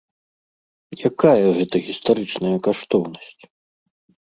[1.09, 3.41] Якая гэта гістарычная каштоўнасць?